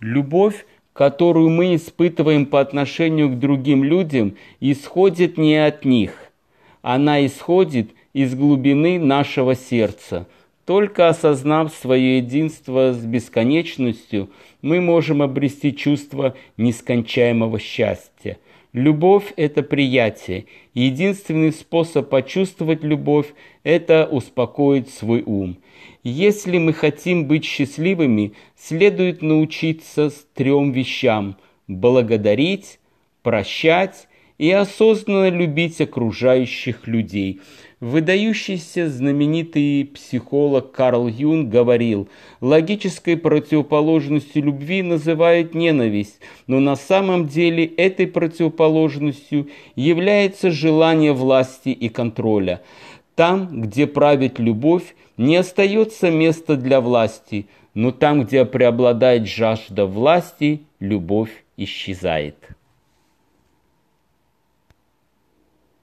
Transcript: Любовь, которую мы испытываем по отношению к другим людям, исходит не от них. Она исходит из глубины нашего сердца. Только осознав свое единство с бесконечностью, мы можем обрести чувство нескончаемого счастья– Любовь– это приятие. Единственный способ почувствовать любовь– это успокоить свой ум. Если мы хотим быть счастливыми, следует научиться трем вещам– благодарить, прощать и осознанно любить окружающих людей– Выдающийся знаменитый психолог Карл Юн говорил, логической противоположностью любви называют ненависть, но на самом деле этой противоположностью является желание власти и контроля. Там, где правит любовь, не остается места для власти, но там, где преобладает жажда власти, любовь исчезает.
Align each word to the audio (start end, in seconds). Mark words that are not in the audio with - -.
Любовь, 0.00 0.64
которую 0.92 1.50
мы 1.50 1.74
испытываем 1.74 2.46
по 2.46 2.60
отношению 2.60 3.30
к 3.30 3.38
другим 3.38 3.82
людям, 3.82 4.36
исходит 4.60 5.38
не 5.38 5.56
от 5.56 5.84
них. 5.84 6.12
Она 6.82 7.24
исходит 7.26 7.90
из 8.12 8.34
глубины 8.34 8.98
нашего 8.98 9.54
сердца. 9.54 10.26
Только 10.68 11.08
осознав 11.08 11.72
свое 11.72 12.18
единство 12.18 12.92
с 12.92 13.02
бесконечностью, 13.02 14.28
мы 14.60 14.82
можем 14.82 15.22
обрести 15.22 15.74
чувство 15.74 16.36
нескончаемого 16.58 17.58
счастья– 17.58 18.36
Любовь– 18.74 19.32
это 19.36 19.62
приятие. 19.62 20.44
Единственный 20.74 21.52
способ 21.52 22.10
почувствовать 22.10 22.84
любовь– 22.84 23.28
это 23.64 24.06
успокоить 24.10 24.90
свой 24.90 25.22
ум. 25.24 25.56
Если 26.04 26.58
мы 26.58 26.74
хотим 26.74 27.24
быть 27.24 27.46
счастливыми, 27.46 28.34
следует 28.54 29.22
научиться 29.22 30.12
трем 30.34 30.72
вещам– 30.72 31.38
благодарить, 31.66 32.78
прощать 33.22 34.07
и 34.38 34.50
осознанно 34.50 35.28
любить 35.28 35.80
окружающих 35.80 36.86
людей– 36.86 37.40
Выдающийся 37.80 38.88
знаменитый 38.88 39.88
психолог 39.94 40.72
Карл 40.72 41.06
Юн 41.06 41.48
говорил, 41.48 42.08
логической 42.40 43.16
противоположностью 43.16 44.42
любви 44.42 44.82
называют 44.82 45.54
ненависть, 45.54 46.18
но 46.48 46.58
на 46.58 46.74
самом 46.74 47.28
деле 47.28 47.64
этой 47.64 48.08
противоположностью 48.08 49.50
является 49.76 50.50
желание 50.50 51.12
власти 51.12 51.68
и 51.68 51.88
контроля. 51.88 52.62
Там, 53.14 53.62
где 53.62 53.86
правит 53.86 54.40
любовь, 54.40 54.96
не 55.16 55.36
остается 55.36 56.10
места 56.10 56.56
для 56.56 56.80
власти, 56.80 57.46
но 57.74 57.92
там, 57.92 58.24
где 58.24 58.44
преобладает 58.44 59.28
жажда 59.28 59.86
власти, 59.86 60.62
любовь 60.80 61.44
исчезает. 61.56 62.57